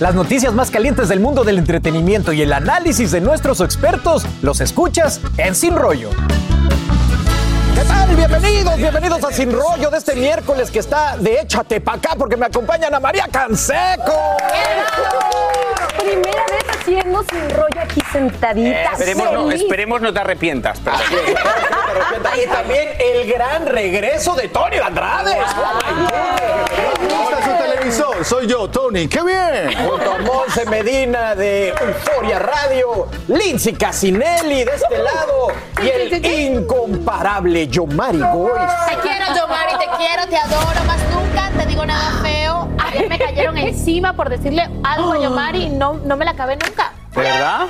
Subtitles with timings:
[0.00, 4.60] Las noticias más calientes del mundo del entretenimiento y el análisis de nuestros expertos los
[4.62, 6.08] escuchas en Sin Rollo.
[7.74, 8.16] ¿Qué tal?
[8.16, 12.36] Bienvenidos, bienvenidos a Sin Rollo de este miércoles que está de échate pa' acá porque
[12.38, 14.36] me acompaña Ana María Canseco.
[15.98, 18.92] Primera vez haciendo sin rollo aquí sentadita.
[18.92, 20.78] Esperemos no, esperemos no te arrepientas.
[20.80, 25.36] pero- Y también el gran regreso de Tony Andrade.
[25.36, 27.09] gusta
[28.22, 29.08] Soy yo, Tony.
[29.08, 29.88] ¡Qué bien!
[29.88, 35.48] Junto a Monse Medina de Euforia Radio, Lindsay Casinelli de este lado
[35.82, 38.52] y el incomparable Yomari Goy.
[38.86, 42.68] Te quiero, Yomari, te quiero, te adoro, más nunca te digo nada feo.
[42.78, 46.56] Ayer me cayeron encima por decirle algo a Yomari y no, no me la acabé
[46.56, 46.92] nunca.
[47.14, 47.66] ¿De verdad?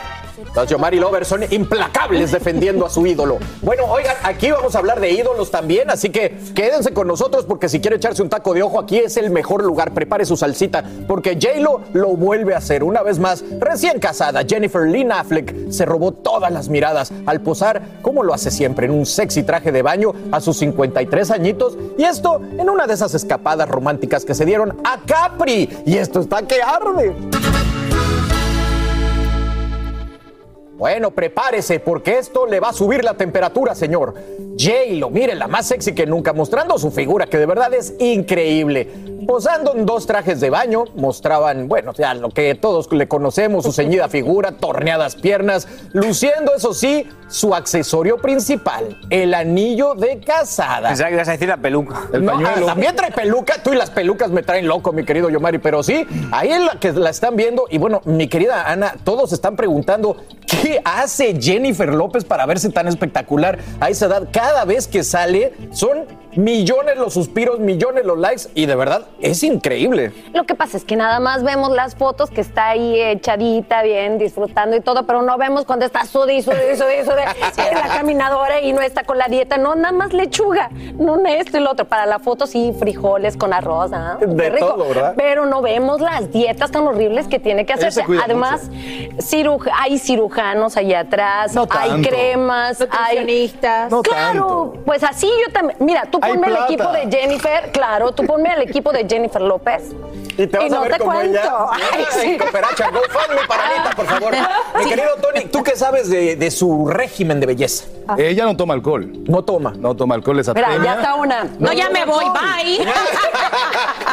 [0.54, 3.38] Los Yomari Lovers son implacables defendiendo a su ídolo.
[3.62, 7.68] Bueno, oigan, aquí vamos a hablar de ídolos también, así que quédense con nosotros porque
[7.68, 9.92] si quiere echarse un taco de ojo, aquí es el mejor lugar.
[9.92, 13.44] Prepare su salsita porque J-Lo lo vuelve a hacer una vez más.
[13.58, 18.50] Recién casada, Jennifer Lynn Affleck se robó todas las miradas al posar, como lo hace
[18.50, 21.76] siempre, en un sexy traje de baño a sus 53 añitos.
[21.98, 25.68] Y esto en una de esas escapadas románticas que se dieron a Capri.
[25.86, 27.14] Y esto está que arde.
[30.80, 34.14] Bueno, prepárese porque esto le va a subir la temperatura, señor.
[34.58, 38.88] J-Lo, mire, la más sexy que nunca, mostrando su figura, que de verdad es increíble.
[39.26, 43.72] Posando en dos trajes de baño, mostraban, bueno, ya lo que todos le conocemos, su
[43.72, 50.88] ceñida figura, torneadas piernas, luciendo, eso sí, su accesorio principal, el anillo de casada.
[50.88, 52.02] Pensaba que ibas a decir la peluca.
[52.12, 52.66] El No, pañuelo.
[52.66, 53.62] también trae peluca.
[53.62, 55.58] Tú y las pelucas me traen loco, mi querido Yomari.
[55.58, 57.66] Pero sí, ahí es la que la están viendo.
[57.70, 62.88] Y bueno, mi querida Ana, todos están preguntando qué hace Jennifer López para verse tan
[62.88, 64.28] espectacular a esa edad.
[64.32, 68.42] Cada vez que sale, son millones los suspiros, millones los likes.
[68.54, 70.12] Y de verdad, es increíble.
[70.32, 74.18] Lo que pasa es que nada más vemos las fotos que está ahí echadita, bien,
[74.18, 78.60] disfrutando y todo, pero no vemos cuando está sudi, sudi, sudi, sudi, en la caminadora
[78.60, 81.86] y no está con la dieta, no, nada más lechuga, no esto y lo otro.
[81.86, 84.18] Para la foto sí, frijoles con arroz, ¿ah?
[84.20, 84.66] De rico.
[84.66, 85.14] todo, ¿verdad?
[85.16, 88.04] Pero no vemos las dietas tan horribles que tiene que hacerse.
[88.22, 88.70] Además,
[89.18, 93.52] ciruj- hay cirujanos allá atrás, No hay cremas, hay...
[93.90, 94.40] No Claro,
[94.72, 94.82] tanto.
[94.84, 95.78] pues así yo también.
[95.80, 99.40] Mira, tú Hay ponme al equipo de Jennifer, claro, tú ponme al equipo de Jennifer
[99.42, 99.92] López.
[100.36, 101.38] Y te vas no a ver te como cuento.
[101.38, 101.52] ella.
[101.92, 102.38] Ay, sí.
[102.38, 104.32] Cooperacha, GoFundMe para Anita, por favor.
[104.78, 107.84] Mi querido Tony, ¿tú qué sabes de, de su régimen de belleza?
[108.18, 109.10] Ella no toma alcohol.
[109.28, 109.72] No toma.
[109.78, 111.44] No toma alcohol, es Mira, ya está una.
[111.58, 112.84] No, ya me voy, bye.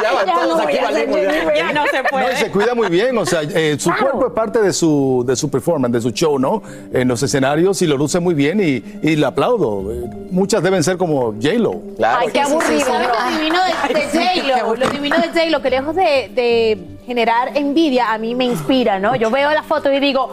[0.02, 1.54] Ya, van Ya todos no aquí valimos, ya.
[1.56, 2.36] Ya no se No, y puede.
[2.36, 4.02] se cuida muy bien, o sea, eh, su Claro.
[4.12, 6.62] cuerpo es parte de su, de su performance, de su show, ¿no?
[6.92, 9.90] En los escenarios y lo luce muy bien y, y le aplaudo.
[9.92, 11.80] Eh, Muchas deben ser como J-Lo.
[11.96, 12.18] Claro.
[12.20, 12.84] Ay, qué aburrido.
[12.86, 13.58] ¿Sabes lo divino
[13.88, 14.76] de, de J-Lo?
[14.76, 19.16] Lo divino de J-Lo, que lejos de, de generar envidia, a mí me inspira, ¿no?
[19.16, 20.30] Yo veo la foto y digo,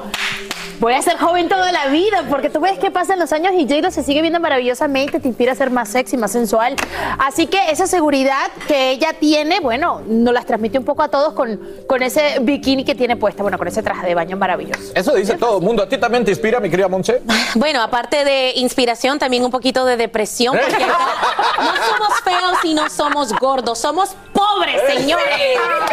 [0.80, 3.64] voy a ser joven toda la vida, porque tú ves que pasan los años y
[3.64, 6.76] J-Lo se sigue viendo maravillosamente, te inspira a ser más sexy, más sensual.
[7.20, 11.34] Así que esa seguridad que ella tiene, bueno, nos las transmite un poco a todos
[11.34, 14.92] con, con ese bikini que tiene puesta, bueno, con ese traje de baño maravilloso.
[14.94, 15.84] Eso dice todo el mundo.
[15.84, 17.22] ¿A ti también te inspira, mi querida Monse?
[17.56, 22.74] Bueno, aparte de inspiración, también un poquito de depresión, porque no, no somos feos y
[22.74, 25.26] no somos gordos, somos pobres, señores.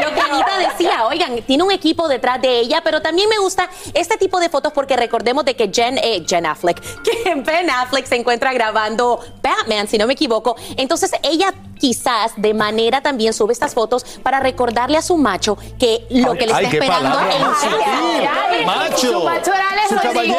[0.02, 3.68] Lo que Anita decía, oigan, tiene un equipo detrás de ella, pero también me gusta
[3.94, 8.06] este tipo de fotos porque recordemos de que Jen, eh, Jen Affleck, que Ben Affleck
[8.06, 10.56] se encuentra grabando Batman, si no me equivoco.
[10.76, 11.52] Entonces ella
[11.82, 16.46] quizás de manera también sube estas fotos para recordarle a su macho que lo que
[16.46, 18.66] le está esperando en sutil.
[18.66, 19.12] Macho.
[19.12, 20.36] Su macho era Alex Su Rodríguez.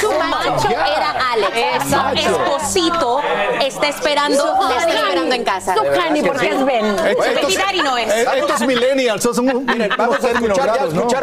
[0.00, 1.90] su su macho, era Alex.
[1.90, 3.20] Su esposito
[3.62, 5.74] está esperando, le está esperando en casa.
[5.74, 6.96] Su honey, porque es Ben.
[6.96, 8.08] Baby daddy no es.
[8.36, 11.20] Estos millennials son un, Miren, vamos a escuchar, ya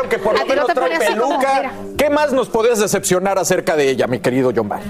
[1.98, 4.86] ¿Qué más nos puedes decepcionar acerca de ella, mi querido John Barry?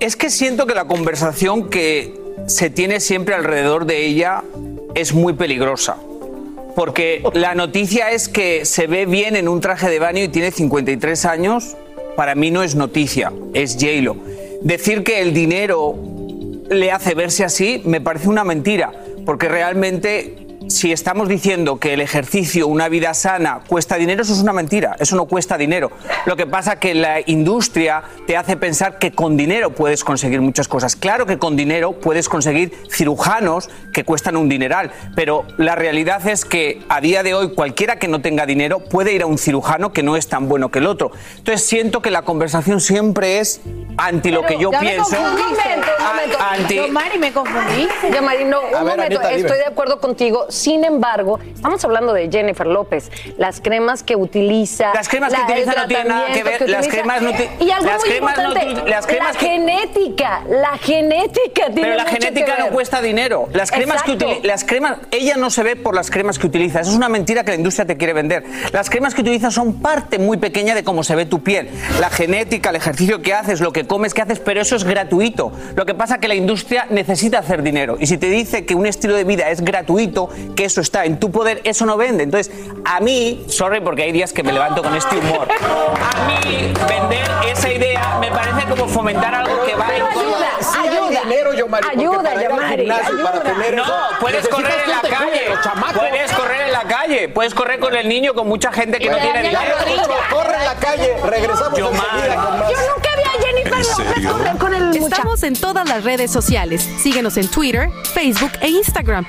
[0.00, 4.42] Es que siento que la conversación que se tiene siempre alrededor de ella
[4.94, 5.96] es muy peligrosa.
[6.74, 10.52] Porque la noticia es que se ve bien en un traje de baño y tiene
[10.52, 11.76] 53 años,
[12.16, 14.16] para mí no es noticia, es J-Lo.
[14.62, 15.96] Decir que el dinero
[16.68, 18.92] le hace verse así, me parece una mentira,
[19.26, 24.40] porque realmente si estamos diciendo que el ejercicio, una vida sana, cuesta dinero, eso es
[24.40, 25.90] una mentira, eso no cuesta dinero.
[26.26, 30.40] Lo que pasa es que la industria te hace pensar que con dinero puedes conseguir
[30.42, 30.94] muchas cosas.
[30.94, 36.44] Claro que con dinero puedes conseguir cirujanos que cuestan un dineral, pero la realidad es
[36.44, 39.92] que a día de hoy cualquiera que no tenga dinero puede ir a un cirujano
[39.92, 41.12] que no es tan bueno que el otro.
[41.38, 43.60] Entonces siento que la conversación siempre es
[43.96, 45.16] anti lo que yo ya me pienso.
[45.16, 45.44] confundiste.
[45.48, 46.38] Un momento, un momento.
[46.38, 47.88] a- anti, Yo, Mari, me confundí.
[48.12, 50.46] Ya, Mari, no, un ver, momento, Anita, estoy de acuerdo contigo.
[50.58, 54.92] Sin embargo, estamos hablando de Jennifer López, las cremas que utiliza.
[54.92, 56.90] Las cremas que la- utiliza no tienen nada que ver, las utiliza.
[56.90, 60.78] cremas no Y algo las muy cremas importante, util- las cremas la que- genética, la
[60.78, 63.48] genética tiene Pero la mucho que genética no cuesta dinero.
[63.52, 66.80] Las cremas que utiliza, las cremas, ella no se ve por las cremas que utiliza.
[66.80, 68.44] Eso es una mentira que la industria te quiere vender.
[68.72, 71.70] Las cremas que utiliza son parte muy pequeña de cómo se ve tu piel.
[72.00, 75.52] La genética, el ejercicio que haces, lo que comes, que haces, pero eso es gratuito.
[75.76, 77.96] Lo que pasa es que la industria necesita hacer dinero.
[78.00, 81.18] Y si te dice que un estilo de vida es gratuito, que eso está en
[81.20, 82.24] tu poder, eso no vende.
[82.24, 82.52] Entonces,
[82.84, 85.48] a mí, sorry porque hay días que me levanto con este humor.
[85.50, 90.78] A mí, vender esa idea me parece como fomentar algo que va en Ayuda, Sí
[90.88, 91.20] ayuda.
[91.22, 95.40] dinero, Yomari, porque Ayuda, para Yomari, gimnasio tener No, eso, puedes correr en la calle.
[95.94, 97.28] Puedes correr en la calle.
[97.28, 99.60] Puedes correr con el niño, con mucha gente que no tiene dinero.
[100.30, 101.16] corre en la calle.
[101.24, 101.78] Regresamos.
[101.78, 104.96] Yo nunca vi a Jennifer López correr con el.
[104.96, 106.88] Estamos en todas las redes sociales.
[107.02, 109.26] Síguenos en Twitter, Facebook e Instagram.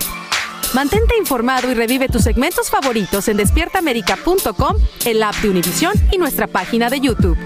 [0.74, 6.46] Mantente informado y revive tus segmentos favoritos en despiertaamerica.com, el app de Univision y nuestra
[6.46, 7.38] página de YouTube.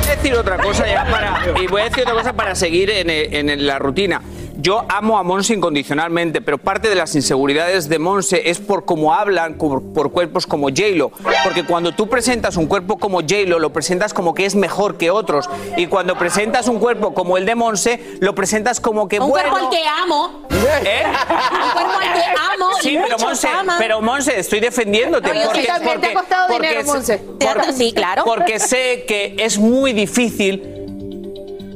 [0.00, 1.60] Voy a decir otra cosa ya para.
[1.62, 4.20] Y voy a decir otra cosa para seguir en la rutina.
[4.58, 9.12] Yo amo a Monse incondicionalmente, pero parte de las inseguridades de Monse es por cómo
[9.12, 11.10] hablan por, por cuerpos como J-Lo.
[11.44, 15.10] Porque cuando tú presentas un cuerpo como J-Lo, lo presentas como que es mejor que
[15.10, 15.48] otros.
[15.76, 19.50] Y cuando presentas un cuerpo como el de Monse, lo presentas como que Un bueno.
[19.50, 20.42] cuerpo al que amo.
[20.50, 21.02] ¿Eh?
[21.04, 22.24] Un cuerpo al que
[22.54, 22.66] amo.
[22.80, 23.48] Sí, pero Monse,
[23.78, 25.34] pero Monse, estoy defendiéndote.
[25.34, 28.24] No, porque, también te ha porque- costado porque dinero, porque- sí, claro.
[28.24, 30.72] Porque sé que es muy difícil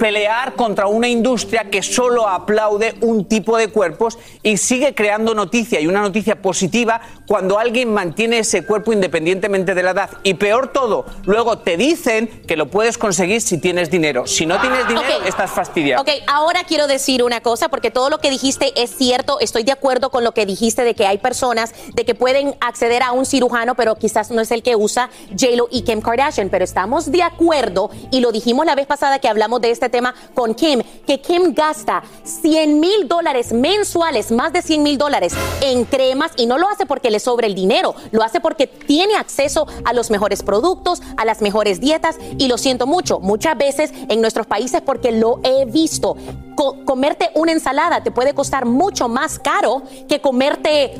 [0.01, 5.79] pelear contra una industria que solo aplaude un tipo de cuerpos y sigue creando noticia
[5.79, 10.11] y una noticia positiva cuando alguien mantiene ese cuerpo independientemente de la edad.
[10.23, 14.27] Y peor todo, luego te dicen que lo puedes conseguir si tienes dinero.
[14.27, 15.27] Si no tienes dinero, Ok.
[15.27, 16.01] estás fastidiado.
[16.01, 19.39] Ok, ahora quiero decir una cosa, porque todo lo que dijiste es cierto.
[19.39, 23.03] Estoy de acuerdo con lo que dijiste de que hay personas de que pueden acceder
[23.03, 26.49] a un cirujano, pero quizás no es el que usa J-Lo y Kim Kardashian.
[26.49, 30.15] Pero estamos de acuerdo, y lo dijimos la vez pasada que hablamos de este tema
[30.35, 35.85] con Kim, que Kim gasta 100 mil dólares mensuales, más de 100 mil dólares en
[35.85, 39.67] cremas, y no lo hace porque le sobra el dinero, lo hace porque tiene acceso
[39.85, 44.21] a los mejores productos, a las mejores dietas, y lo siento mucho, muchas veces en
[44.21, 46.17] nuestros países, porque lo he visto,
[46.55, 50.95] co- comerte una ensalada te puede costar mucho más caro que comerte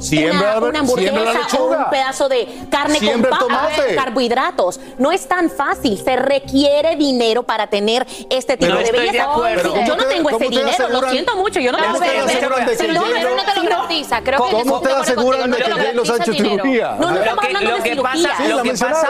[0.63, 3.95] una, hamburguesa o un pedazo de carne Siembra con pa- tomate.
[3.95, 4.81] carbohidratos.
[4.99, 9.07] No es tan fácil, se requiere dinero para tener este tipo No de estoy de
[9.13, 9.33] belleza.
[9.33, 9.57] acuerdo.
[9.63, 12.05] Pero ¿cómo Yo no te- tengo ese dinero, lo siento mucho, yo no ¿Cómo tengo
[12.05, 12.57] te ese dinero.
[12.79, 13.01] Si no,
[13.37, 14.21] no te lo garantiza.
[14.23, 16.97] Creo que ¿Cómo te aseguran de que se ha hecho cirugía?
[16.99, 18.49] No, no, lo estamos hablando de cirugía.
[18.57, 19.09] lo que pasa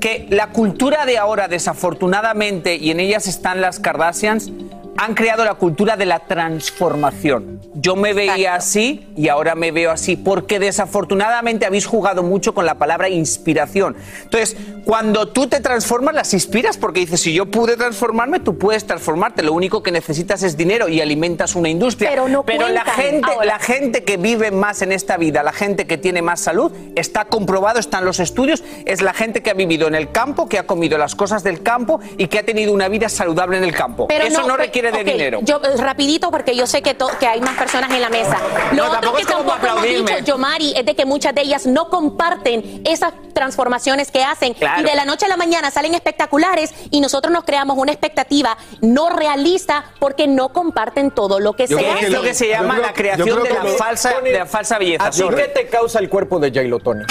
[0.00, 4.50] que la cultura de ahora, desafortunadamente, y en ellas están las Kardashians,
[5.00, 7.60] han creado la cultura de la transformación.
[7.74, 12.66] Yo me veía así y ahora me veo así, porque desafortunadamente habéis jugado mucho con
[12.66, 13.96] la palabra inspiración.
[14.24, 18.86] Entonces, cuando tú te transformas, las inspiras, porque dices, si yo pude transformarme, tú puedes
[18.86, 19.42] transformarte.
[19.44, 22.10] Lo único que necesitas es dinero y alimentas una industria.
[22.10, 22.94] Pero no la cuentan.
[22.96, 23.44] gente, Ahora.
[23.46, 27.26] la gente que vive más en esta vida, la gente que tiene más salud, está
[27.26, 30.66] comprobado, están los estudios, es la gente que ha vivido en el campo, que ha
[30.66, 34.08] comido las cosas del campo y que ha tenido una vida saludable en el campo.
[34.08, 35.38] Pero Eso no, pero- requiere de ok, dinero.
[35.42, 38.36] Yo, eh, rapidito, porque yo sé que, to- que hay más personas en la mesa.
[38.72, 41.66] Lo No, otro tampoco que tampoco hemos dicho, Yomari, es de que muchas de ellas
[41.66, 44.54] no comparten esas transformaciones que hacen.
[44.54, 44.82] Claro.
[44.82, 48.56] Y de la noche a la mañana salen espectaculares y nosotros nos creamos una expectativa
[48.80, 52.10] no realista porque no comparten todo lo que Yo se que es hace.
[52.10, 55.06] lo que se llama creo- la creación de la, lo- falsa, de la falsa belleza.
[55.06, 57.04] ¿A ti qué te causa el cuerpo de J-Lo, Tony?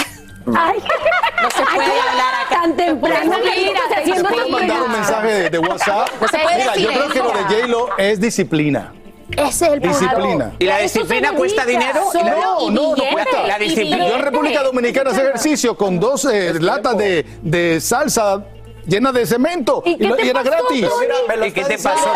[0.56, 0.80] Ay,
[1.44, 2.62] No se puede hablar acá.
[2.62, 4.48] tan temprano ¿Puedo Mira.
[4.60, 6.10] mandar un mensaje de, de WhatsApp?
[6.22, 8.94] No se puede Mira, yo creo que lo de J-Lo es disciplina.
[9.32, 10.54] Ese es el Disciplina.
[10.58, 12.02] ¿Y la disciplina cuesta dinero?
[12.14, 13.46] ¿Y la- No, no, no cuesta.
[13.46, 14.08] La disciplina.
[14.08, 14.22] Yo en.
[14.22, 18.46] República Dominicana hace ejercicio con dos eh, latas de, de salsa
[18.88, 20.88] llenas de cemento ¿Y qué lo- te era gratis.
[21.00, 22.12] Mira, ¿Y qué te pasó?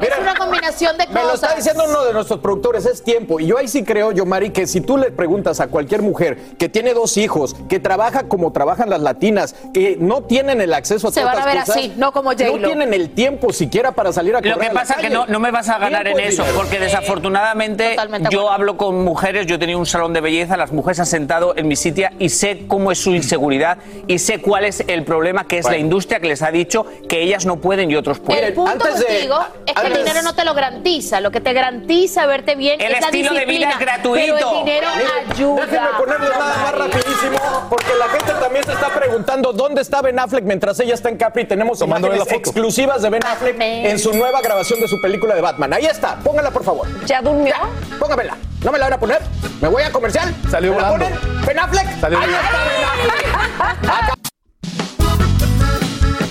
[0.00, 1.56] Es una, combinación de Me lo está cosas.
[1.56, 3.40] diciendo uno de nuestros productores, es tiempo.
[3.40, 6.36] Y yo ahí sí creo, yo, Mari, que si tú le preguntas a cualquier mujer
[6.58, 11.08] que tiene dos hijos, que trabaja como trabajan las latinas, que no tienen el acceso
[11.08, 12.58] a Se todas van a ver cosas, así, no como J-Lo.
[12.58, 15.26] No tienen el tiempo siquiera para salir a correr Lo que pasa es que no,
[15.26, 16.58] no me vas a ganar en eso, dinero.
[16.58, 20.72] porque desafortunadamente Totalmente yo hablo con mujeres, yo he tenido un salón de belleza, las
[20.72, 24.63] mujeres han sentado en mi sitio y sé cómo es su inseguridad y sé cuál
[24.64, 25.76] es el problema que es Bueno.
[25.76, 28.44] la industria que les ha dicho que ellas no pueden y otros pueden.
[28.44, 31.20] El punto antes de- contigo es que el dinero no te lo garantiza.
[31.20, 33.70] Lo que te garantiza verte bien El es la estilo de vida disciplina.
[33.72, 34.34] es gratuito.
[34.36, 34.86] Pero el dinero
[35.30, 35.66] ayuda.
[35.66, 40.18] Déjenme ponerles nada más rapidísimo, porque la gente también se está preguntando dónde está Ben
[40.18, 41.44] Affleck mientras ella está en Capri.
[41.44, 42.50] Tenemos Tomándole imágenes la foto.
[42.50, 43.86] exclusivas de Ben Affleck Batman.
[43.86, 45.72] en su nueva grabación de su película de Batman.
[45.72, 46.86] Ahí está, póngala por favor.
[47.06, 47.54] ¿Ya durmió?
[47.98, 48.36] Póngamela.
[48.62, 49.20] ¿No me la van a poner?
[49.60, 50.34] ¿Me voy a comercial?
[50.50, 51.16] Salió ¿Me la volando.
[51.20, 51.46] ponen?
[51.46, 52.00] ¿Ben Affleck?
[52.00, 53.90] Salió Ahí está Ben Affleck.
[53.90, 54.13] Acá.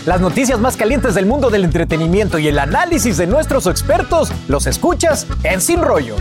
[0.05, 4.67] Las noticias más calientes del mundo del entretenimiento y el análisis de nuestros expertos los
[4.67, 6.17] escuchas en Sin Rollo.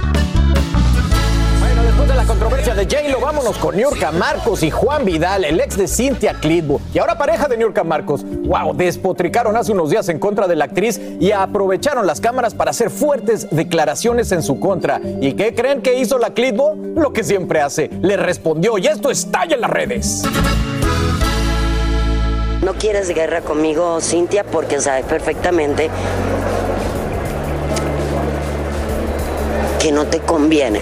[1.58, 5.58] Bueno, después de la controversia de J-Lo, vámonos con Niurka Marcos y Juan Vidal, el
[5.58, 8.24] ex de Cynthia Clitbo y ahora pareja de Niurka Marcos.
[8.24, 12.70] Wow, despotricaron hace unos días en contra de la actriz y aprovecharon las cámaras para
[12.70, 15.00] hacer fuertes declaraciones en su contra.
[15.20, 16.76] ¿Y qué creen que hizo la Clitbo?
[16.94, 20.22] Lo que siempre hace, le respondió y esto estalla en las redes.
[22.72, 25.90] No quieres guerra conmigo, Cintia, porque sabes perfectamente
[29.78, 30.80] que no te conviene,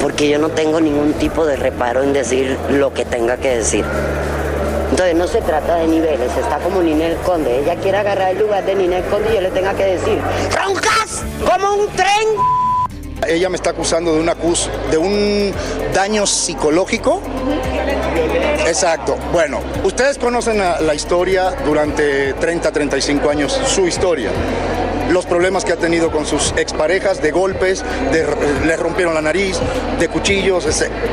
[0.00, 3.84] porque yo no tengo ningún tipo de reparo en decir lo que tenga que decir.
[4.92, 7.60] Entonces no se trata de niveles, está como Ninel Conde.
[7.60, 10.18] Ella quiere agarrar el lugar de Ninel Conde y yo le tenga que decir,
[10.56, 12.59] ¡roncas como un tren!
[13.28, 15.52] Ella me está acusando de, una acus- de un
[15.94, 17.20] daño psicológico.
[18.66, 19.16] Exacto.
[19.32, 24.30] Bueno, ustedes conocen la, la historia durante 30, 35 años, su historia.
[25.10, 28.26] Los problemas que ha tenido con sus exparejas, de golpes, de,
[28.64, 29.58] le rompieron la nariz,
[29.98, 30.66] de cuchillos,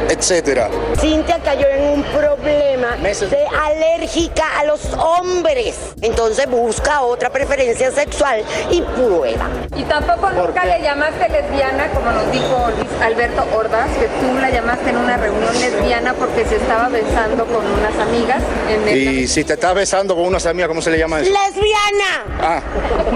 [0.10, 0.70] etcétera.
[1.00, 5.96] Cintia cayó en un problema de alérgica a los hombres.
[6.01, 9.50] Entonces busca otra preferencia sexual y prueba.
[9.75, 14.50] Y tampoco nunca le llamaste lesbiana, como nos dijo Luis Alberto Ordaz, que tú la
[14.50, 18.98] llamaste en una reunión lesbiana porque se estaba besando con unas amigas en el...
[18.98, 21.32] Y si te estás besando con unas amigas, ¿cómo se le llama eso?
[21.32, 22.25] ¡Lesbiana!
[22.42, 22.62] Ah,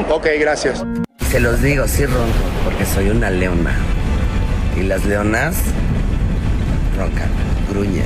[0.09, 0.83] ok, gracias.
[1.29, 2.25] Se los digo, sí ronco,
[2.63, 3.75] porque soy una leona.
[4.77, 5.55] Y las leonas
[6.97, 7.29] roncan,
[7.69, 8.05] gruñen.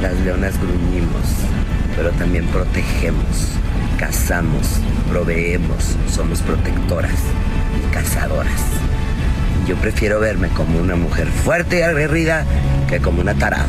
[0.00, 1.24] Las leonas gruñimos,
[1.96, 3.52] pero también protegemos,
[3.98, 7.18] cazamos, proveemos, somos protectoras
[7.76, 8.79] y cazadoras.
[9.66, 12.44] Yo prefiero verme como una mujer fuerte y aguerrida
[12.88, 13.68] que como una tarada.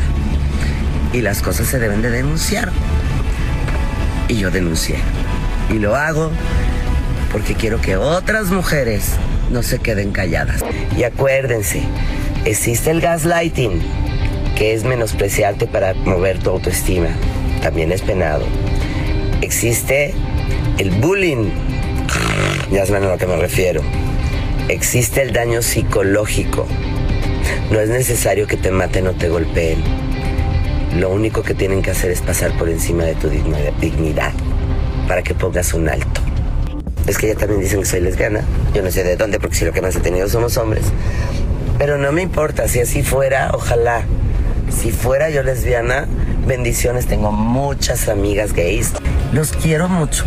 [1.13, 2.71] Y las cosas se deben de denunciar.
[4.27, 4.95] Y yo denuncié.
[5.69, 6.31] Y lo hago
[7.31, 9.13] porque quiero que otras mujeres
[9.51, 10.63] no se queden calladas.
[10.97, 11.83] Y acuérdense,
[12.45, 13.81] existe el gaslighting,
[14.57, 17.09] que es menospreciarte para mover tu autoestima.
[17.61, 18.45] También es penado.
[19.41, 20.13] Existe
[20.77, 21.49] el bullying,
[22.71, 23.81] ya saben a lo que me refiero.
[24.67, 26.65] Existe el daño psicológico.
[27.71, 29.83] No es necesario que te maten o te golpeen.
[30.97, 34.33] Lo único que tienen que hacer es pasar por encima de tu dignidad
[35.07, 36.21] para que pongas un alto.
[37.07, 38.43] Es que ya también dicen que soy lesbiana.
[38.73, 40.85] Yo no sé de dónde, porque si lo que más he tenido somos hombres.
[41.77, 44.03] Pero no me importa, si así fuera, ojalá.
[44.69, 46.07] Si fuera yo lesbiana,
[46.47, 48.93] bendiciones, tengo muchas amigas gays.
[49.33, 50.25] Los quiero mucho.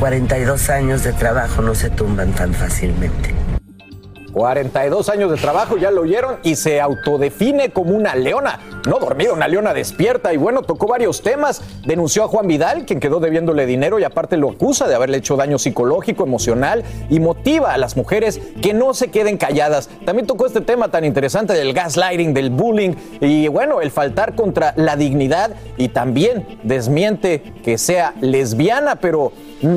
[0.00, 3.39] 42 años de trabajo no se tumban tan fácilmente.
[4.32, 8.60] 42 años de trabajo, ya lo oyeron, y se autodefine como una leona.
[8.86, 10.32] No dormida, una leona despierta.
[10.32, 11.62] Y bueno, tocó varios temas.
[11.84, 15.36] Denunció a Juan Vidal, quien quedó debiéndole dinero y aparte lo acusa de haberle hecho
[15.36, 19.90] daño psicológico, emocional y motiva a las mujeres que no se queden calladas.
[20.04, 24.72] También tocó este tema tan interesante del gaslighting, del bullying y bueno, el faltar contra
[24.76, 29.32] la dignidad y también desmiente que sea lesbiana, pero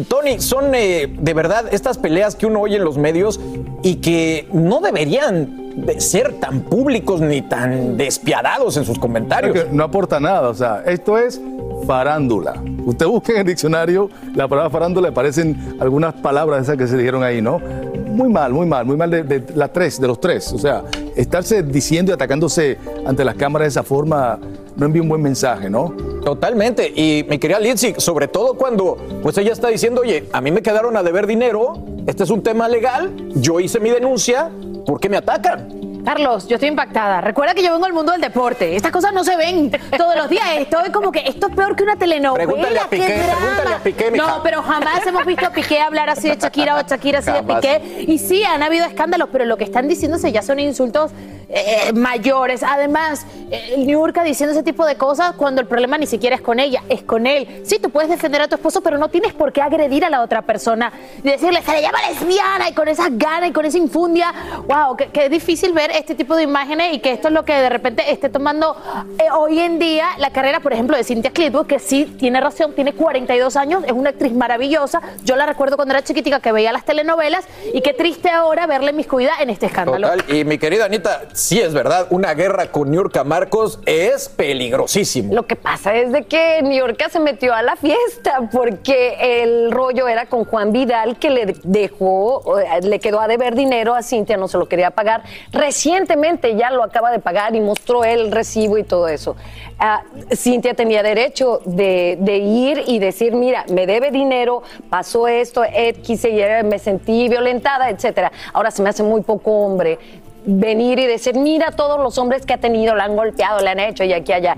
[0.08, 3.40] Tony, son eh, de verdad estas peleas que uno oye en los medios
[3.82, 9.72] y que no deberían de ser tan públicos ni tan despiadados en sus comentarios.
[9.72, 11.42] No aporta nada, o sea, esto es
[11.86, 12.62] farándula.
[12.86, 16.96] Usted busca en el diccionario la palabra farándula, le aparecen algunas palabras esas que se
[16.98, 17.60] dijeron ahí, ¿no?
[17.60, 20.54] Muy mal, muy mal, muy mal de, de las tres, de los tres.
[20.54, 20.84] O sea,
[21.16, 24.40] estarse diciendo y atacándose ante las cámaras de esa forma
[24.76, 25.94] no envía un buen mensaje, ¿no?
[26.24, 26.92] Totalmente.
[26.96, 30.62] Y mi querida Lindsay, sobre todo cuando pues ella está diciendo, oye, a mí me
[30.62, 31.74] quedaron a deber dinero,
[32.08, 34.50] este es un tema legal, yo hice mi denuncia,
[34.86, 35.84] ¿por qué me atacan?
[36.04, 37.22] Carlos, yo estoy impactada.
[37.22, 38.76] Recuerda que yo vengo del mundo del deporte.
[38.76, 40.44] Estas cosas no se ven todos los días.
[40.58, 42.46] Estoy como que esto es peor que una telenovela.
[42.46, 44.12] Pregúntale a ¡Qué Piqué, pregúntale a Piqué.
[44.12, 47.32] No, pero jamás hemos visto a Piqué hablar así de Shakira o a Shakira así
[47.32, 47.62] Jamás.
[47.62, 48.12] de Piqué.
[48.12, 51.12] Y sí, han habido escándalos, pero lo que están diciéndose ya son insultos
[51.56, 52.64] eh, mayores.
[52.64, 56.60] Además, eh, Niurka diciendo ese tipo de cosas cuando el problema ni siquiera es con
[56.60, 57.62] ella, es con él.
[57.64, 60.22] Sí, tú puedes defender a tu esposo, pero no tienes por qué agredir a la
[60.22, 63.78] otra persona y decirle, se le llama lesbiana y con esas ganas y con esa
[63.78, 64.34] infundia.
[64.68, 67.70] Wow, es difícil ver este tipo de imágenes y que esto es lo que de
[67.70, 68.76] repente esté tomando
[69.20, 72.74] eh, hoy en día la carrera, por ejemplo, de Cynthia Clitwood, que sí tiene razón,
[72.74, 75.02] tiene 42 años, es una actriz maravillosa.
[75.24, 78.92] Yo la recuerdo cuando era chiquitica que veía las telenovelas y qué triste ahora verle
[78.92, 80.10] miscuida en este escándalo.
[80.10, 80.36] Total.
[80.36, 85.34] Y mi querida Anita, sí es verdad, una guerra con Niurka Marcos es peligrosísimo.
[85.34, 90.08] Lo que pasa es de que Niurka se metió a la fiesta porque el rollo
[90.08, 94.38] era con Juan Vidal que le dejó, eh, le quedó a deber dinero a Cintia,
[94.38, 95.24] no se lo quería pagar.
[95.52, 99.36] Recientemente ya lo acaba de pagar y mostró el recibo y todo eso.
[99.80, 106.26] Ah, Cintia tenía derecho de, ir y decir, mira, me debe dinero, pasó esto, X,
[106.64, 108.32] me sentí violentada, etcétera.
[108.54, 110.00] Ahora se me hace muy poco hombre
[110.46, 113.80] venir y decir, mira todos los hombres que ha tenido, la han golpeado, le han
[113.80, 114.56] hecho y aquí allá.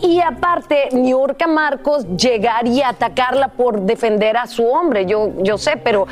[0.00, 5.76] Y aparte, Niurka Marcos llegaría a atacarla por defender a su hombre, yo, yo sé,
[5.76, 6.06] pero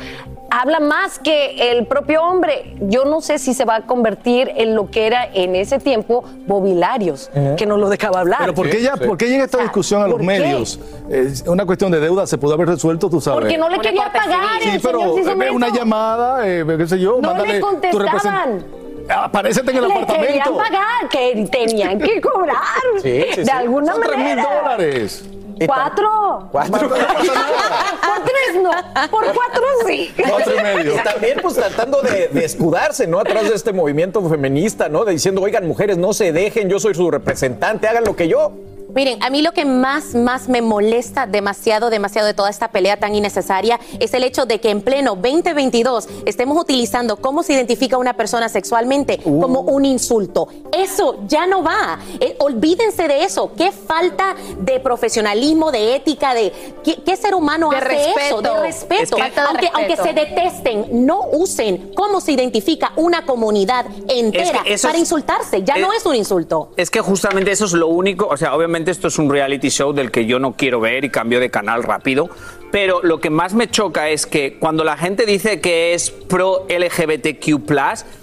[0.49, 2.75] habla más que el propio hombre.
[2.81, 6.23] Yo no sé si se va a convertir en lo que era en ese tiempo
[6.45, 8.39] Bobilarios, que no lo dejaba hablar.
[8.41, 10.79] Pero ¿por qué, ya, ¿por qué llega esta discusión a los medios?
[11.09, 13.39] Es una cuestión de deuda, se pudo haber resuelto, tú sabes.
[13.41, 16.65] Porque no le quería pagar, Sí, el pero señor se hizo eh, una llamada, eh,
[16.77, 18.86] qué sé yo, No mándale le tu contestaban.
[19.09, 20.27] Aparecete en el Le apartamento.
[20.27, 22.57] querían pagar, que tenían que cobrar.
[23.01, 23.49] Sí, sí, de sí.
[23.51, 24.61] alguna Son tres mil manera.
[24.61, 25.23] dólares.
[25.65, 26.49] Cuatro.
[26.51, 26.87] Cuatro.
[26.89, 28.69] por tres no,
[29.09, 30.13] por cuatro sí.
[30.17, 33.19] Y también, pues, tratando de, de escudarse, ¿no?
[33.19, 35.03] Atrás de este movimiento feminista, ¿no?
[35.03, 38.51] De diciendo, oigan, mujeres, no se dejen, yo soy su representante, hagan lo que yo.
[38.97, 42.97] Miren, a mí lo que más, más me molesta demasiado, demasiado de toda esta pelea
[42.97, 47.99] tan innecesaria es el hecho de que en pleno 2022 estemos utilizando cómo se identifica
[47.99, 50.47] una persona sexualmente como un insulto.
[50.73, 51.99] Eso ya no va.
[52.19, 53.51] Eh, olvídense de eso.
[53.55, 56.51] Qué falta de profesionalismo, de ética, de
[56.83, 58.19] qué, qué ser humano De hace respeto.
[58.19, 59.03] eso, de respeto.
[59.03, 59.77] Es que- Falta de aunque, respeto.
[59.77, 65.61] aunque se detesten, no usen cómo se identifica una comunidad entera para es- insultarse.
[65.61, 66.71] Ya no es- es un insulto.
[66.77, 69.93] Es que justamente eso es lo único, o sea, obviamente esto es un reality show
[69.93, 72.29] del que yo no quiero ver y cambio de canal rápido,
[72.71, 76.65] pero lo que más me choca es que cuando la gente dice que es pro
[76.69, 77.61] LGBTQ+,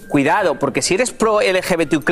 [0.09, 2.05] cuidado, porque si eres pro LGBTQ+,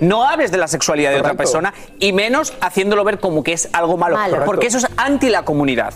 [0.00, 1.42] no hables de la sexualidad de otra Correcto.
[1.42, 4.44] persona y menos haciéndolo ver como que es algo malo, Malo.
[4.44, 5.92] porque eso es anti la comunidad.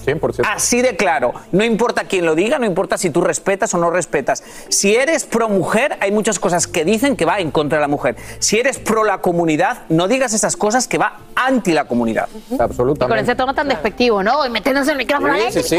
[0.47, 1.35] Así de claro.
[1.53, 4.43] No importa quién lo diga, no importa si tú respetas o no respetas.
[4.69, 7.89] Si eres pro mujer, hay muchas cosas que dicen que va en contra de la
[7.89, 8.17] mujer.
[8.39, 12.29] Si eres pro la comunidad, no digas esas cosas que va anti la comunidad.
[12.51, 13.23] Y con Absolutamente.
[13.23, 14.45] ese tono tan despectivo, ¿no?
[14.47, 15.51] Y metiéndose el micrófono ahí.
[15.51, 15.79] Sí, sí,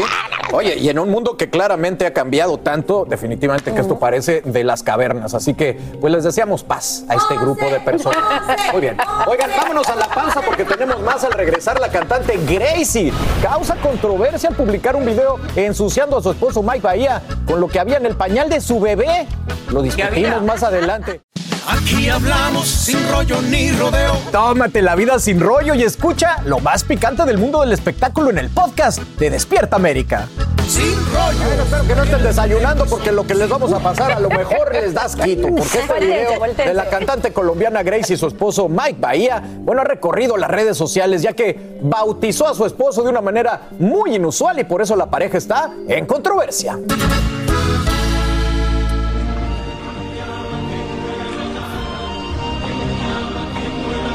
[0.52, 4.64] Oye, y en un mundo que claramente ha cambiado tanto, definitivamente que esto parece de
[4.64, 5.34] las cavernas.
[5.34, 8.42] Así que, pues les deseamos paz a este grupo de personas.
[8.72, 8.96] Muy bien.
[9.26, 11.80] Oigan, vámonos a la panza porque tenemos más al regresar.
[11.80, 17.22] La cantante Gracie causa controversia al publicar un video ensuciando a su esposo Mike Bahía
[17.46, 19.26] con lo que había en el pañal de su bebé.
[19.70, 21.22] Lo discutimos más adelante.
[21.66, 24.16] Aquí hablamos sin rollo ni rodeo.
[24.32, 28.38] Tómate la vida sin rollo y escucha lo más picante del mundo del espectáculo en
[28.38, 30.28] el podcast de Despierta América.
[30.68, 31.38] Sin rollo.
[31.44, 34.28] Bueno, espero que no estén desayunando porque lo que les vamos a pasar a lo
[34.30, 35.48] mejor les das quito.
[35.48, 39.84] Porque este video de la cantante colombiana Grace y su esposo Mike Bahía, bueno, ha
[39.84, 44.58] recorrido las redes sociales ya que bautizó a su esposo de una manera muy inusual
[44.58, 46.78] y por eso la pareja está en controversia.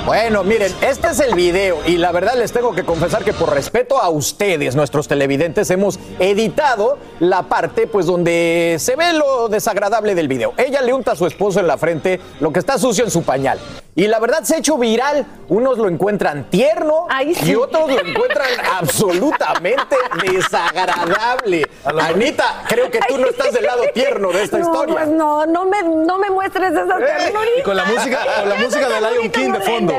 [0.08, 3.54] Bueno, miren, este es el video y la verdad les tengo que confesar que por
[3.54, 10.16] respeto a ustedes, nuestros televidentes, hemos editado la parte pues donde se ve lo desagradable
[10.16, 10.54] del video.
[10.56, 13.24] Ella le unta a su esposo en la frente lo que está sucio en su
[13.24, 13.60] pañal.
[13.98, 15.26] Y la verdad se ha hecho viral.
[15.50, 17.08] Unos lo encuentran tierno
[17.44, 18.48] y otros lo encuentran
[18.80, 21.68] absolutamente desagradable.
[21.84, 24.96] Anita, creo que tú no estás del lado tierno de esta no, historia.
[24.98, 27.60] Pues no, no me, no me muestres esa ternurita.
[27.60, 29.94] Y con la música, con la música de Lion King de fondo.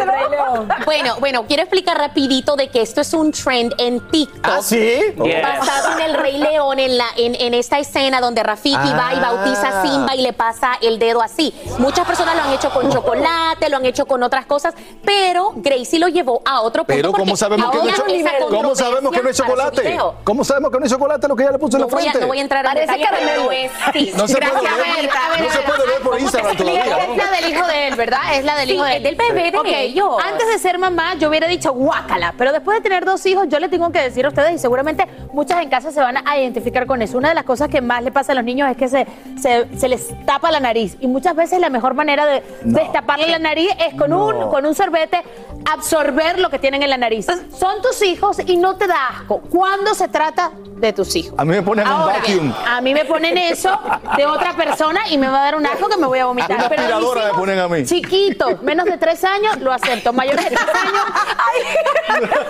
[0.84, 4.40] Bueno, bueno, quiero explicar rapidito de que esto es un trend en TikTok.
[4.44, 5.00] ¿Ah, sí?
[5.24, 5.42] Yes.
[5.42, 9.18] Basado en el Rey León, en, la, en, en esta escena donde Rafiki va y
[9.18, 11.52] bautiza a Simba y le pasa el dedo así.
[11.78, 14.74] Muchas personas lo han hecho con chocolate, lo han hecho con otras cosas,
[15.04, 16.94] pero Gracie lo llevó a otro punto.
[16.96, 18.48] Pero ¿cómo sabemos que no?
[18.48, 19.98] ¿Cómo sabemos que no es chocolate?
[20.24, 22.02] ¿Cómo sabemos que no es chocolate lo que ella le puso en la voy, a,
[22.02, 22.20] frente?
[22.20, 23.44] no voy a entrar en Parece detalle, pero caramelo.
[23.44, 23.70] no es.
[23.92, 25.66] Sí, No se puede Gracias, ver, a ver, a ver, no a se ver.
[25.66, 28.18] puede ver por ¿Cómo Instagram todavía, Es la del hijo de él, ¿verdad?
[28.34, 29.02] Es la del Sí, hijo de él.
[29.02, 30.08] del bebé de ellos.
[30.24, 33.58] Antes de ser mamá, yo hubiera dicho guácala, pero después de tener dos hijos, yo
[33.58, 36.86] le tengo que decir a ustedes, y seguramente muchas en casa se van a identificar
[36.86, 37.18] con eso.
[37.18, 39.06] Una de las cosas que más le pasa a los niños es que se,
[39.40, 40.96] se, se les tapa la nariz.
[41.00, 42.78] Y muchas veces la mejor manera de No.
[42.78, 45.22] destaparle la nariz es con, un, con un sorbete
[45.70, 47.26] absorber lo que tienen en la nariz.
[47.26, 49.40] Son tus hijos y no te da asco.
[49.48, 51.34] ¿Cuándo se trata de tus hijos?
[51.38, 52.52] A mí me ponen un Ahora, vacuum.
[52.66, 53.70] a mí me ponen eso
[54.16, 56.52] de otra persona y me va a dar un asco que me voy a vomitar.
[56.58, 57.84] Una Pero aspiradora me ponen a mí.
[57.84, 60.12] Chiquitos, menos de tres años, lo acepto.
[60.12, 61.04] Mayores de tres años,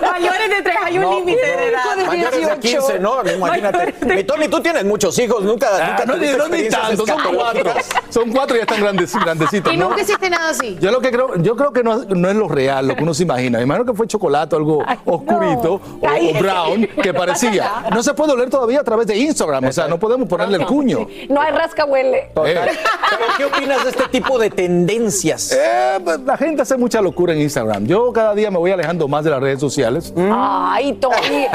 [0.11, 1.61] Mayores de tres, hay un No, límite no.
[1.61, 2.07] de edad.
[2.07, 3.21] Mayores de 15, ¿no?
[3.29, 3.95] Imagínate.
[4.05, 7.71] Mi Tony, tú tienes muchos hijos, nunca, Ah, nunca no, no, ni tanto, son cuatro.
[8.09, 9.89] Son cuatro y ya están grandes, grandecitos, y ¿no?
[9.89, 10.77] nunca hiciste nada así.
[10.81, 13.13] Yo lo que creo, yo creo que no, no es lo real, lo que uno
[13.13, 13.57] se imagina.
[13.59, 17.83] Me imagino que fue chocolate, algo oscurito o, o brown que parecía.
[17.91, 20.65] No se puede oler todavía a través de Instagram, o sea, no podemos ponerle el
[20.65, 21.07] cuño.
[21.29, 22.31] No hay rasca huele.
[22.35, 22.69] Total.
[22.69, 25.53] Pero, ¿qué opinas de este tipo de tendencias?
[25.53, 27.85] Eh, pues, la gente hace mucha locura en Instagram.
[27.87, 30.13] Yo cada día me voy alejando más de las redes sociales.
[30.33, 31.47] Ay, Tony.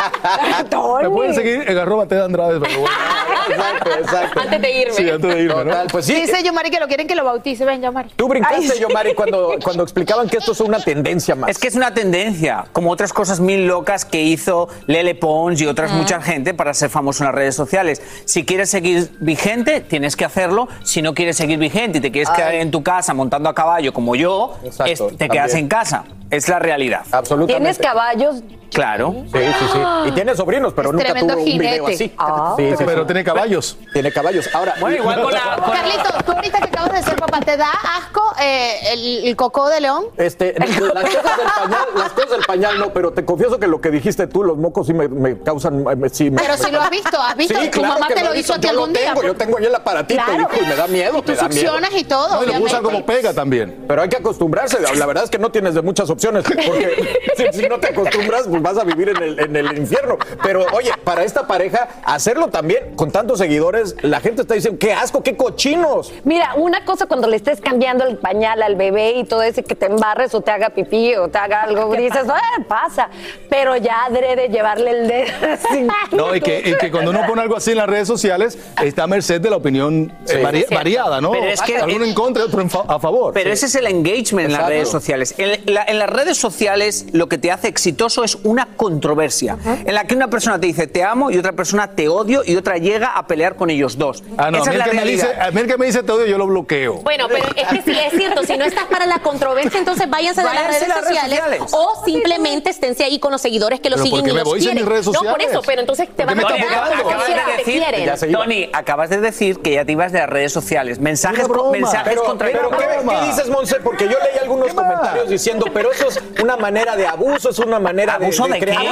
[0.71, 1.03] Tony.
[1.05, 2.97] Me pueden seguir en arroba Ted Andrade, pero bueno.
[3.47, 4.41] Exacto, exacto.
[4.41, 4.95] Antes de irme.
[4.95, 5.65] Sí, antes de irme, ¿no?
[5.65, 6.15] Total, pues sí.
[6.15, 7.67] Dice Yomari que lo quieren que lo bautice.
[7.67, 8.09] Ven, Yomari.
[8.17, 11.51] Tú brincaste, Yomari, cuando, cuando explicaban que esto es una tendencia más.
[11.51, 15.67] Es que es una tendencia, como otras cosas mil locas que hizo Lele Pons y
[15.67, 18.03] otras mucha gente para ser famoso en las redes sociales.
[18.25, 20.69] Si quieres seguir vigente, tienes que hacerlo.
[20.83, 23.93] Si no quieres seguir vigente y te quieres quedar en tu casa montando a caballo
[23.93, 25.59] como yo, Exacto, es- te quedas también.
[25.65, 26.05] en casa.
[26.35, 27.03] Es la realidad.
[27.13, 27.55] Absolutamente.
[27.73, 28.43] ¿Tienes caballos?
[28.73, 29.15] Claro.
[29.33, 29.79] Sí, sí, sí.
[30.07, 32.13] Y tiene sobrinos, pero Es nunca tuvo un video así.
[32.19, 32.55] Ah.
[32.57, 32.85] Sí, sí, sí.
[32.85, 33.79] Pero tiene caballos.
[33.93, 34.51] Tiene caballos.
[34.53, 35.41] Ahora, Bueno, igual con la...
[35.65, 39.29] con la- Carlito, tú ahorita que acabas de ser papá, ¿te da asco eh, el,
[39.29, 40.07] el cocó de león?
[40.17, 43.81] Este, las cosas del pañal, las cosas del pañal no, pero te confieso que lo
[43.81, 46.81] que dijiste tú, los mocos sí me, me causan, me- sí, me- Pero si lo
[46.81, 48.73] has visto, has visto, Sí, tu claro mamá que te lo hizo a ti yo
[48.73, 49.13] lo algún día.
[49.15, 50.43] tengo, Yo tengo ahí el aparatito Claro.
[50.53, 52.83] hijo, y me da miedo, Y tú succionas y todo, No, y lo obviamente.
[52.83, 53.85] como pega también.
[53.87, 57.61] Pero hay que acostumbrarse, la verdad es que no tienes de muchas opciones, porque si,
[57.61, 60.19] si no te acostumbras, pues vas a vivir en el, en el infierno.
[60.43, 64.93] Pero oye, para esta pareja, hacerlo también con tantos seguidores, la gente está diciendo, qué
[64.93, 66.13] asco, qué cochinos.
[66.25, 69.75] Mira, una cosa cuando le estés cambiando el pañal al bebé y todo ese que
[69.75, 73.09] te embarres o te haga pipí o te haga algo, dices, "Ah, pasa.
[73.49, 75.87] Pero ya adrede llevarle el dedo así.
[76.13, 79.05] No, y que, y que cuando uno pone algo así en las redes sociales, está
[79.05, 80.37] a merced de la opinión eh, Sí.
[80.37, 80.75] vari- Es cierto.
[80.75, 81.33] variada, ¿no?
[81.33, 83.35] Pero es que- Alguno en contra y otro en fa- a favor.
[83.35, 85.35] Pero ese es el engagement en las redes sociales.
[85.39, 89.95] En, la- en las redes sociales lo que te hace exitoso es una controversia, en
[89.95, 92.79] la que una persona te dice te amo y otra persona te odio y otra
[92.79, 94.23] llega a pelear con ellos dos.
[94.39, 95.77] Ah, no, Esa a mí, es la el que me dice, a mí el que
[95.79, 96.95] me dice te odio, yo lo bloqueo.
[97.03, 100.41] Bueno, pero es que sí, es cierto, si no estás para la controversia, entonces váyanse
[100.41, 101.73] de las Váyanse redes a las redes sociales, sociales.
[101.73, 104.41] o simplemente esténse ahí con los seguidores que los ¿Pero por siguen qué y me
[104.41, 104.77] los voy quieren.
[104.77, 105.51] mis redes No, por sociales?
[105.51, 108.39] eso, pero entonces te ¿Por van a Tony, acabas de te decir, iba.
[108.39, 110.99] Tony, acabas de decir que ya te ibas de las redes sociales.
[111.01, 112.77] Mensajes, mensajes Pero, contra pero ¿qué,
[113.09, 113.77] qué dices, Monse?
[113.81, 117.79] Porque yo leí algunos comentarios diciendo, pero eso es una manera de abuso, es una
[117.79, 118.85] manera de, ¿Abuso de crear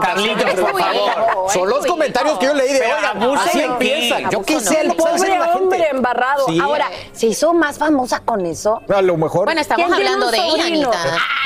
[0.00, 1.50] Carlitos, por favor.
[1.50, 4.30] Son los comentarios que yo leí de, oigan, abuso así de empiezan.
[4.30, 6.46] Yo qué sé, hacer Pobre hombre embarrado.
[6.46, 6.58] Sí.
[6.60, 8.82] Ahora, se hizo más famosa con eso.
[8.88, 9.46] A lo mejor.
[9.46, 10.66] Bueno, estamos ¿Quién tiene hablando de ella?
[10.66, 10.98] Anita.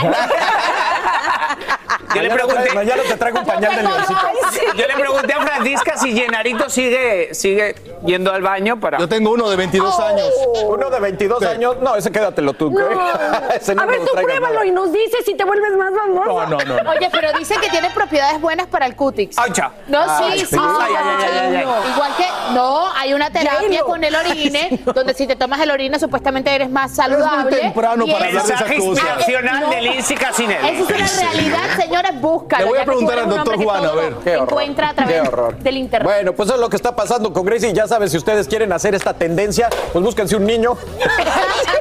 [2.14, 4.20] Yo le mañana, pregunté- mañana te traigo un pañal de leoncito.
[4.76, 7.74] Yo le pregunté a Francisca si Llenarito sigue, sigue
[8.06, 8.98] yendo al baño para...
[8.98, 10.28] Yo tengo uno de 22 años.
[10.66, 11.44] Uno de 22 Sí.
[11.46, 12.70] años, no, ese quédatelo tú.
[12.70, 12.80] No.
[13.54, 14.66] Ese no A ver, tú pruébalo nada.
[14.66, 16.26] y nos dices si te vuelves más famoso.
[16.26, 16.82] No, no, no.
[16.82, 16.90] no.
[16.90, 19.38] Oye, pero dicen que tiene propiedades buenas para el cutix.
[19.38, 19.70] ¡Ay, cha!
[19.86, 20.54] No, Ay, sí, sí.
[20.54, 20.56] sí.
[20.60, 21.90] Ay, ay, ay, ay, ay, ay.
[21.94, 25.98] Igual que, no, hay una terapia con el orine, donde si te tomas el orine
[25.98, 27.56] supuestamente eres más saludable.
[27.56, 29.04] temprano Y para eso- hablar de esas Mensaje cosas.
[29.04, 29.70] inspiracional No.
[29.70, 30.68] de Lindsay Casinelli.
[30.68, 31.60] Esa es una realidad,
[32.04, 32.64] señores, búscala.
[32.64, 34.14] Le voy a preguntar al doctor Juan, a ver.
[34.24, 34.48] Qué horror.
[34.50, 35.56] Encuentra a Qué través horror.
[35.58, 36.06] del internet.
[36.12, 37.72] Bueno, pues eso es lo que está pasando con Gracie.
[37.72, 40.76] Ya saben, si ustedes quieren hacer esta tendencia, pues búsquense un niño.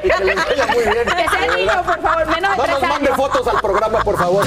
[0.03, 1.05] y que les vaya muy bien.
[1.05, 4.17] Que sea de niño, por favor, menos de No nos mande fotos al programa, por
[4.17, 4.45] favor.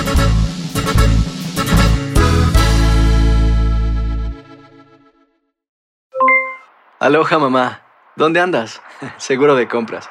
[6.98, 7.82] Aloha mamá,
[8.16, 8.82] ¿dónde andas?
[9.18, 10.08] Seguro de compras.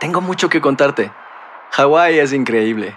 [0.00, 1.10] Tengo mucho que contarte.
[1.72, 2.96] Hawái es increíble.